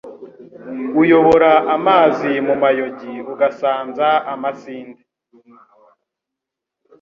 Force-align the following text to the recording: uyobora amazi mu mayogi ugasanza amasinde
uyobora 1.01 1.51
amazi 1.75 2.31
mu 2.47 2.55
mayogi 2.63 3.13
ugasanza 3.31 4.07
amasinde 4.33 5.01